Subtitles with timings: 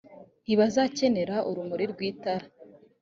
[0.45, 2.45] ntibazakenera urumuri rw itara